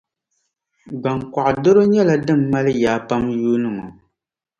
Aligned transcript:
Gbaŋkɔɣu 1.01 1.51
doro 1.63 1.81
nyɛla 1.91 2.15
din 2.25 2.41
mali 2.51 2.71
yaa 2.83 2.99
pam 3.07 3.23
yuuni 3.39 3.69
ŋɔ. 3.75 3.85